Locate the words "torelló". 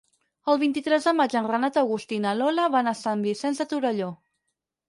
3.75-4.13